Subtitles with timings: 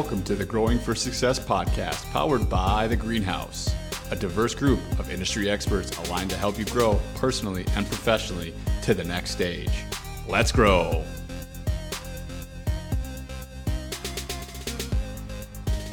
[0.00, 3.74] Welcome to the Growing for Success podcast, powered by The Greenhouse,
[4.12, 8.94] a diverse group of industry experts aligned to help you grow personally and professionally to
[8.94, 9.72] the next stage.
[10.28, 11.04] Let's grow.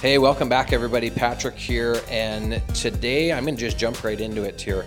[0.00, 1.10] Hey, welcome back, everybody.
[1.10, 4.86] Patrick here, and today I'm going to just jump right into it here.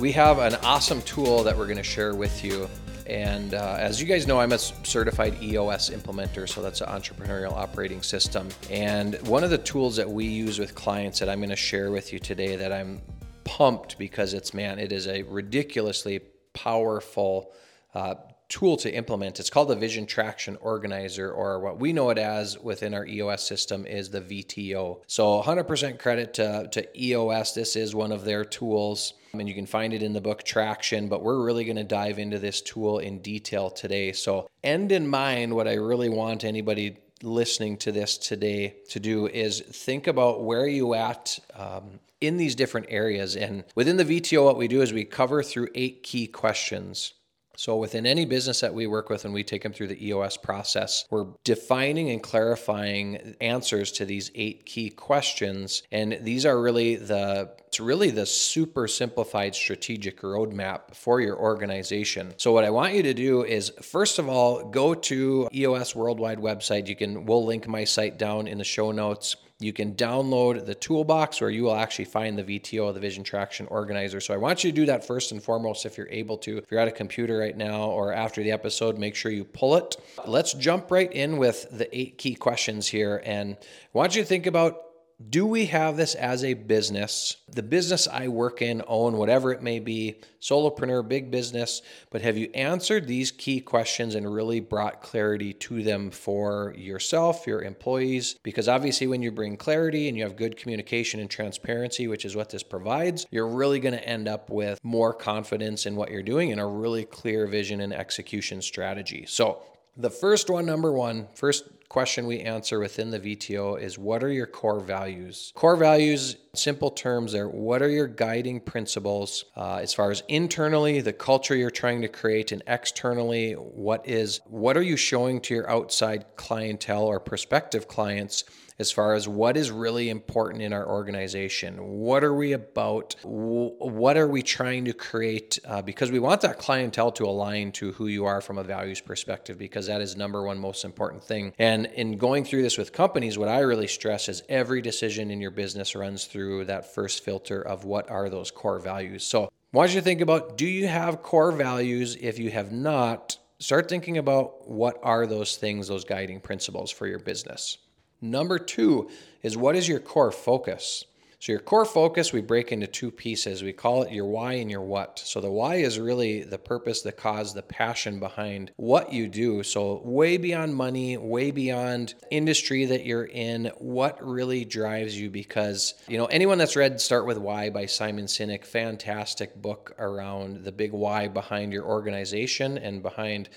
[0.00, 2.70] We have an awesome tool that we're going to share with you
[3.08, 7.52] and uh, as you guys know, I'm a certified EOS implementer, so that's an entrepreneurial
[7.52, 8.48] operating system.
[8.70, 11.90] And one of the tools that we use with clients that I'm going to share
[11.90, 13.00] with you today that I'm
[13.44, 16.20] pumped because it's, man, it is a ridiculously
[16.52, 17.52] powerful
[17.94, 18.14] uh,
[18.48, 19.40] tool to implement.
[19.40, 23.42] It's called the Vision Traction Organizer, or what we know it as within our EOS
[23.42, 25.00] system is the VTO.
[25.06, 27.52] So 100% credit to, to EOS.
[27.52, 31.08] This is one of their tools and you can find it in the book Traction.
[31.08, 34.12] But we're really going to dive into this tool in detail today.
[34.12, 39.26] So, end in mind, what I really want anybody listening to this today to do
[39.26, 43.36] is think about where you at um, in these different areas.
[43.36, 47.14] And within the VTO, what we do is we cover through eight key questions.
[47.56, 50.36] So, within any business that we work with and we take them through the EOS
[50.36, 55.82] process, we're defining and clarifying answers to these eight key questions.
[55.90, 62.32] And these are really the it's really the super simplified strategic roadmap for your organization.
[62.38, 66.38] So what I want you to do is first of all go to EOS Worldwide
[66.38, 66.86] website.
[66.86, 69.36] You can we'll link my site down in the show notes.
[69.58, 73.66] You can download the toolbox where you will actually find the VTO, the Vision Traction
[73.66, 74.22] Organizer.
[74.22, 76.56] So I want you to do that first and foremost if you're able to.
[76.56, 79.76] If you're at a computer right now or after the episode, make sure you pull
[79.76, 79.96] it.
[80.26, 83.20] Let's jump right in with the eight key questions here.
[83.22, 84.85] And I want you to think about
[85.30, 87.38] do we have this as a business?
[87.48, 92.36] The business I work in, own, whatever it may be, solopreneur, big business, but have
[92.36, 98.36] you answered these key questions and really brought clarity to them for yourself, your employees?
[98.42, 102.36] Because obviously, when you bring clarity and you have good communication and transparency, which is
[102.36, 106.22] what this provides, you're really going to end up with more confidence in what you're
[106.22, 109.24] doing and a really clear vision and execution strategy.
[109.26, 109.62] So,
[109.96, 114.32] the first one, number one, first question we answer within the VTO is what are
[114.32, 115.52] your core values?
[115.54, 121.00] Core values, simple terms, there what are your guiding principles uh, as far as internally,
[121.00, 125.54] the culture you're trying to create, and externally, what is what are you showing to
[125.54, 128.44] your outside clientele or prospective clients?
[128.78, 131.76] as far as what is really important in our organization.
[131.78, 133.16] What are we about?
[133.22, 135.58] What are we trying to create?
[135.64, 139.00] Uh, because we want that clientele to align to who you are from a values
[139.00, 141.54] perspective, because that is number one most important thing.
[141.58, 145.40] And in going through this with companies, what I really stress is every decision in
[145.40, 149.24] your business runs through that first filter of what are those core values.
[149.24, 152.16] So, I want you to think about do you have core values?
[152.18, 157.06] If you have not, start thinking about what are those things, those guiding principles for
[157.06, 157.78] your business.
[158.20, 159.10] Number two
[159.42, 161.04] is what is your core focus?
[161.38, 163.62] So, your core focus, we break into two pieces.
[163.62, 165.18] We call it your why and your what.
[165.18, 169.62] So, the why is really the purpose, the cause, the passion behind what you do.
[169.62, 175.30] So, way beyond money, way beyond industry that you're in, what really drives you?
[175.30, 180.64] Because, you know, anyone that's read Start With Why by Simon Sinek, fantastic book around
[180.64, 183.48] the big why behind your organization and behind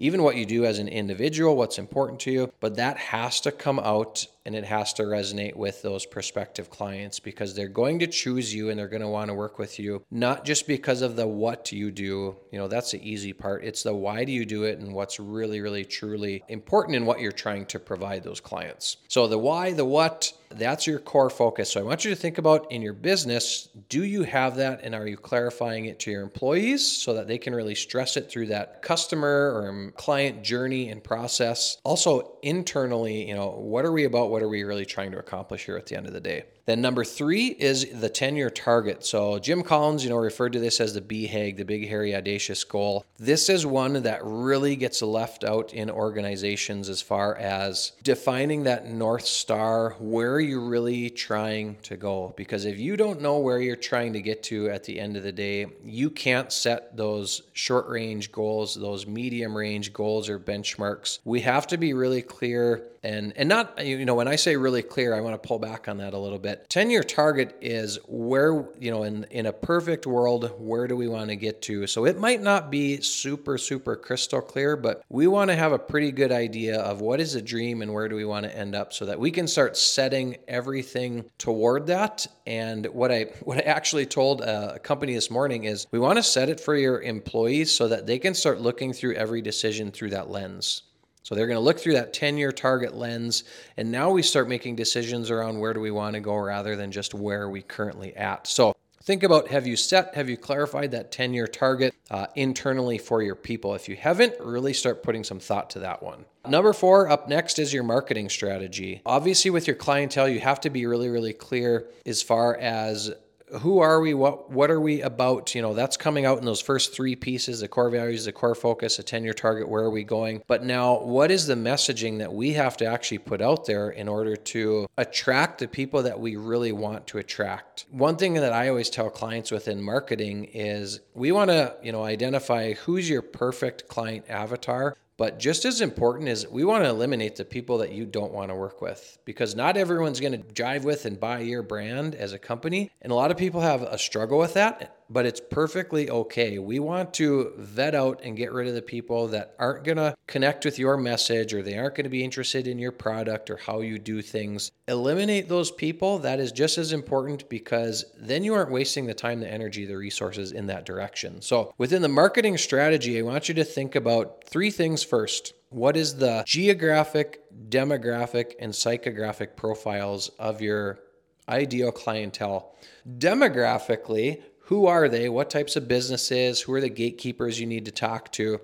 [0.00, 3.52] even what you do as an individual, what's important to you, but that has to
[3.52, 8.06] come out and it has to resonate with those prospective clients because they're going to
[8.06, 11.16] choose you and they're going to want to work with you, not just because of
[11.16, 12.34] the what you do.
[12.50, 13.62] You know, that's the easy part.
[13.62, 17.20] It's the why do you do it and what's really, really, truly important in what
[17.20, 18.96] you're trying to provide those clients.
[19.08, 21.70] So the why, the what, that's your core focus.
[21.70, 24.94] So I want you to think about in your business do you have that and
[24.94, 28.46] are you clarifying it to your employees so that they can really stress it through
[28.46, 31.76] that customer or client journey and process?
[31.82, 34.30] Also, internally, you know, what are we about?
[34.30, 36.44] What are we really trying to accomplish here at the end of the day?
[36.70, 39.04] Then number three is the 10 year target.
[39.04, 42.62] So Jim Collins, you know, referred to this as the BHAG, the big, hairy, audacious
[42.62, 43.04] goal.
[43.18, 48.86] This is one that really gets left out in organizations as far as defining that
[48.86, 49.96] North Star.
[49.98, 52.34] Where are you really trying to go?
[52.36, 55.22] Because if you don't know where you're trying to get to at the end of
[55.22, 61.18] the day, you can't set those short range goals, those medium range goals or benchmarks.
[61.24, 64.82] We have to be really clear and and not you know when I say really
[64.82, 66.68] clear, I want to pull back on that a little bit.
[66.68, 71.08] 10 year target is where you know in in a perfect world, where do we
[71.08, 71.86] want to get to?
[71.86, 75.78] So it might not be super super crystal clear, but we want to have a
[75.78, 78.74] pretty good idea of what is a dream and where do we want to end
[78.74, 82.26] up so that we can start setting everything toward that.
[82.46, 86.22] And what I what I actually told a company this morning is we want to
[86.22, 90.10] set it for your employees so that they can start looking through every decision through
[90.10, 90.82] that lens.
[91.22, 93.44] So they're going to look through that 10 year target lens.
[93.76, 96.90] And now we start making decisions around where do we want to go rather than
[96.90, 98.46] just where we currently at.
[98.46, 98.74] So
[99.04, 103.22] think about have you set, have you clarified that 10 year target uh, internally for
[103.22, 103.74] your people?
[103.74, 106.24] If you haven't, really start putting some thought to that one.
[106.48, 109.02] Number four, up next is your marketing strategy.
[109.04, 113.12] Obviously, with your clientele, you have to be really, really clear as far as
[113.58, 115.54] who are we what what are we about?
[115.54, 118.54] You know that's coming out in those first three pieces the core values the core
[118.54, 120.42] focus a 10 year target where are we going?
[120.46, 124.08] But now what is the messaging that we have to actually put out there in
[124.08, 127.86] order to attract the people that we really want to attract?
[127.90, 132.04] One thing that i always tell clients within marketing is we want to you know
[132.04, 137.36] identify who's your perfect client avatar but just as important is we want to eliminate
[137.36, 140.82] the people that you don't want to work with because not everyone's going to jive
[140.82, 142.90] with and buy your brand as a company.
[143.02, 146.58] And a lot of people have a struggle with that but it's perfectly okay.
[146.58, 150.14] We want to vet out and get rid of the people that aren't going to
[150.28, 153.56] connect with your message or they aren't going to be interested in your product or
[153.56, 154.70] how you do things.
[154.86, 156.20] Eliminate those people.
[156.20, 159.96] That is just as important because then you aren't wasting the time, the energy, the
[159.96, 161.42] resources in that direction.
[161.42, 165.54] So, within the marketing strategy, I want you to think about three things first.
[165.70, 171.00] What is the geographic, demographic, and psychographic profiles of your
[171.48, 172.74] ideal clientele?
[173.18, 175.28] Demographically, who are they?
[175.28, 176.60] What types of businesses?
[176.60, 178.60] Who are the gatekeepers you need to talk to?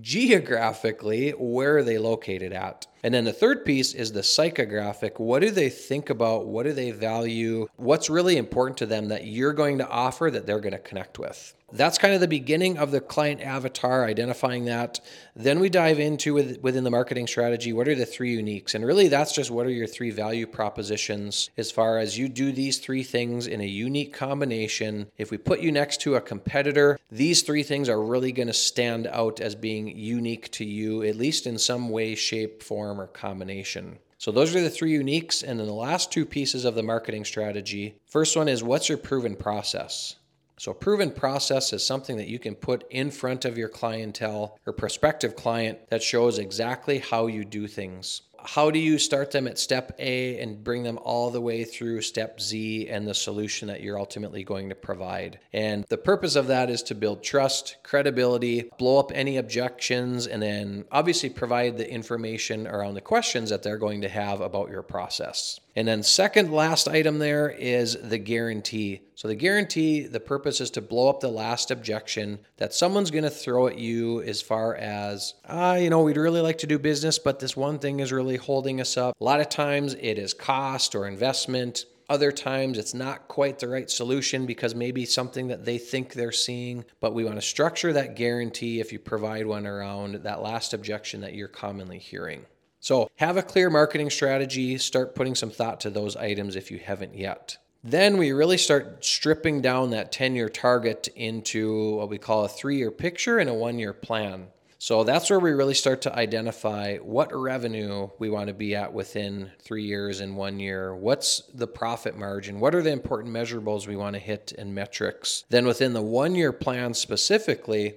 [0.00, 2.86] Geographically, where are they located at?
[3.02, 5.20] And then the third piece is the psychographic.
[5.20, 6.46] What do they think about?
[6.46, 7.68] What do they value?
[7.76, 11.18] What's really important to them that you're going to offer that they're going to connect
[11.18, 11.54] with?
[11.72, 15.00] That's kind of the beginning of the client avatar, identifying that.
[15.34, 18.74] Then we dive into with, within the marketing strategy, what are the three uniques?
[18.74, 22.52] And really, that's just what are your three value propositions as far as you do
[22.52, 25.08] these three things in a unique combination.
[25.18, 28.54] If we put you next to a competitor, these three things are really going to
[28.54, 33.06] stand out as being unique to you, at least in some way, shape, form, or
[33.06, 33.98] combination.
[34.18, 35.42] So those are the three uniques.
[35.42, 37.96] And then the last two pieces of the marketing strategy.
[38.06, 40.16] First one is what's your proven process?
[40.58, 44.58] So, a proven process is something that you can put in front of your clientele
[44.66, 49.48] or prospective client that shows exactly how you do things how do you start them
[49.48, 53.66] at step A and bring them all the way through step Z and the solution
[53.68, 55.40] that you're ultimately going to provide?
[55.52, 60.40] And the purpose of that is to build trust, credibility, blow up any objections, and
[60.40, 64.82] then obviously provide the information around the questions that they're going to have about your
[64.82, 65.58] process.
[65.74, 69.02] And then, second last item there is the guarantee.
[69.16, 73.24] So, the guarantee, the purpose is to blow up the last objection that someone's going
[73.24, 76.78] to throw at you as far as, ah, you know, we'd really like to do
[76.78, 79.16] business, but this one thing is really holding us up.
[79.18, 81.86] A lot of times it is cost or investment.
[82.10, 86.30] Other times it's not quite the right solution because maybe something that they think they're
[86.30, 90.74] seeing, but we want to structure that guarantee if you provide one around that last
[90.74, 92.44] objection that you're commonly hearing.
[92.80, 96.78] So, have a clear marketing strategy, start putting some thought to those items if you
[96.78, 97.56] haven't yet.
[97.88, 102.48] Then we really start stripping down that 10 year target into what we call a
[102.48, 104.48] three year picture and a one year plan.
[104.78, 108.92] So that's where we really start to identify what revenue we want to be at
[108.92, 110.96] within three years and one year.
[110.96, 112.58] What's the profit margin?
[112.58, 115.44] What are the important measurables we want to hit and metrics?
[115.48, 117.94] Then within the one year plan specifically,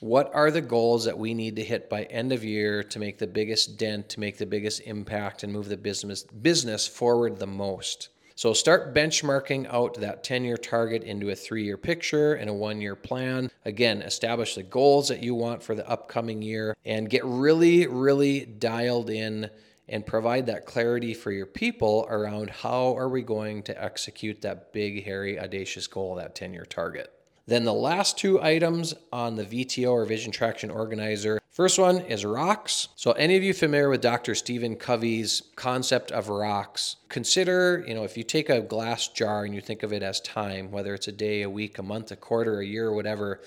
[0.00, 3.18] what are the goals that we need to hit by end of year to make
[3.18, 7.46] the biggest dent, to make the biggest impact, and move the business business forward the
[7.46, 8.08] most?
[8.38, 12.52] So start benchmarking out that 10 year target into a three year picture and a
[12.52, 13.50] one year plan.
[13.64, 18.46] Again, establish the goals that you want for the upcoming year and get really, really
[18.46, 19.50] dialed in
[19.88, 24.72] and provide that clarity for your people around how are we going to execute that
[24.72, 27.12] big, hairy, audacious goal, that 10 year target.
[27.48, 31.37] Then the last two items on the VTO or Vision Traction Organizer.
[31.58, 32.86] First one is rocks.
[32.94, 34.36] So any of you familiar with Dr.
[34.36, 39.52] Stephen Covey's concept of rocks, consider, you know, if you take a glass jar and
[39.52, 42.16] you think of it as time, whether it's a day, a week, a month, a
[42.16, 43.40] quarter, a year, whatever,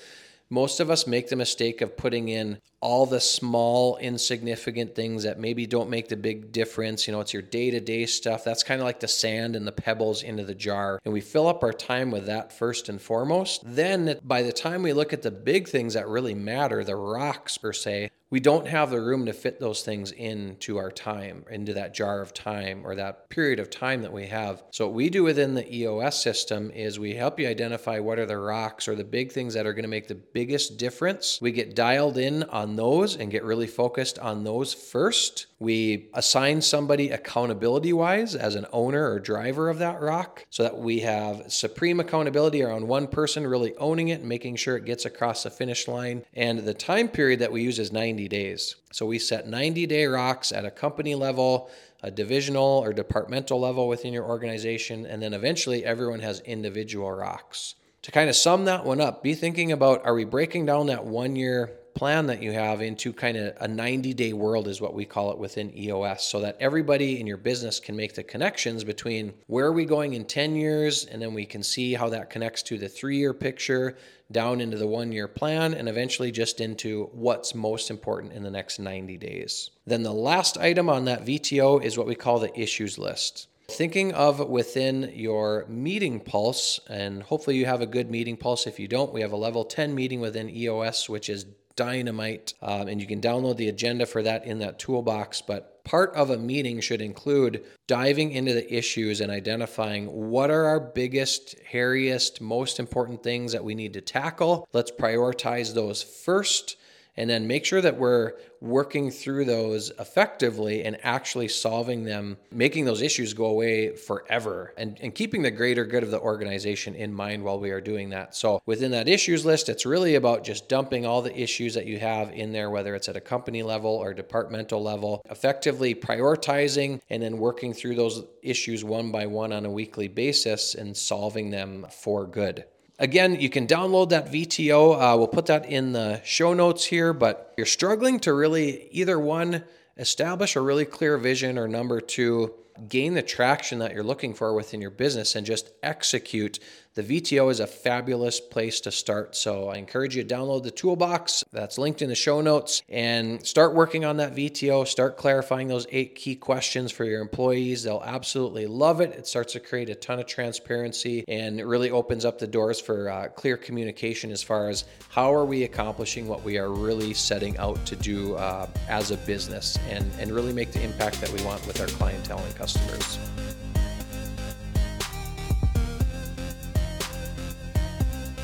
[0.52, 5.40] most of us make the mistake of putting in all the small, insignificant things that
[5.40, 7.08] maybe don't make the big difference.
[7.08, 8.44] You know, it's your day to day stuff.
[8.44, 11.00] That's kind of like the sand and the pebbles into the jar.
[11.06, 13.62] And we fill up our time with that first and foremost.
[13.64, 17.58] Then, by the time we look at the big things that really matter, the rocks
[17.58, 21.74] per se, we don't have the room to fit those things into our time, into
[21.74, 24.64] that jar of time or that period of time that we have.
[24.72, 28.26] So, what we do within the EOS system is we help you identify what are
[28.26, 31.40] the rocks or the big things that are going to make the biggest difference.
[31.42, 35.48] We get dialed in on those and get really focused on those first.
[35.60, 40.78] We assign somebody accountability wise as an owner or driver of that rock so that
[40.78, 45.06] we have supreme accountability around one person really owning it and making sure it gets
[45.06, 46.24] across the finish line.
[46.34, 48.76] And the time period that we use is 90 days.
[48.92, 51.70] So we set 90 day rocks at a company level
[52.04, 57.76] a divisional or departmental level within your organization, and then eventually everyone has individual rocks.
[58.02, 61.06] To kind of sum that one up, be thinking about are we breaking down that
[61.06, 64.94] one year plan that you have into kind of a 90 day world, is what
[64.94, 68.84] we call it within EOS, so that everybody in your business can make the connections
[68.84, 72.30] between where are we going in 10 years, and then we can see how that
[72.30, 73.98] connects to the three year picture,
[74.32, 78.52] down into the one year plan, and eventually just into what's most important in the
[78.52, 79.72] next 90 days.
[79.86, 83.48] Then the last item on that VTO is what we call the issues list.
[83.70, 88.68] Thinking of within your meeting pulse, and hopefully you have a good meeting pulse.
[88.68, 92.54] If you don't, we have a level 10 meeting within EOS, which is dynamite.
[92.62, 95.42] Um, and you can download the agenda for that in that toolbox.
[95.42, 100.66] But part of a meeting should include diving into the issues and identifying what are
[100.66, 104.68] our biggest, hairiest, most important things that we need to tackle.
[104.74, 106.78] Let's prioritize those first
[107.18, 112.86] and then make sure that we're working through those effectively and actually solving them, making
[112.86, 117.14] those issues go away forever and, and keeping the greater good of the organization in
[117.14, 118.36] mind while we are doing that.
[118.36, 122.00] So within that issues list, it's really about just dumping all the issues that you
[122.00, 127.22] have in there, whether it's at a company level or departmental level, effectively prioritizing and
[127.22, 131.86] then working through those issues one by one on a weekly basis and solving them
[131.90, 132.66] for good.
[133.02, 134.94] Again, you can download that VTO.
[134.94, 139.20] Uh, we'll put that in the show notes here, but you're struggling to really either
[139.20, 139.64] one,
[139.98, 142.54] establish a really clear vision, or number two,
[142.88, 146.60] gain the traction that you're looking for within your business and just execute
[146.94, 149.36] the VTO is a fabulous place to start.
[149.36, 153.46] So I encourage you to download the toolbox that's linked in the show notes and
[153.46, 154.86] start working on that VTO.
[154.86, 157.84] Start clarifying those eight key questions for your employees.
[157.84, 159.12] They'll absolutely love it.
[159.12, 162.82] It starts to create a ton of transparency and it really opens up the doors
[162.82, 167.14] for uh, clear communication as far as how are we accomplishing what we are really
[167.14, 171.32] setting out to do uh, as a business and, and really make the impact that
[171.32, 173.18] we want with our clientele and customers.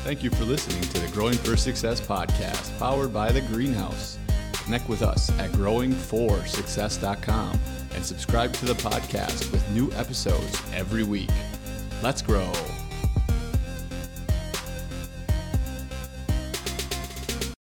[0.08, 4.18] Thank you for listening to the Growing for Success podcast, powered by The Greenhouse.
[4.54, 7.60] Connect with us at growingforsuccess.com
[7.94, 11.28] and subscribe to the podcast with new episodes every week.
[12.02, 12.50] Let's grow.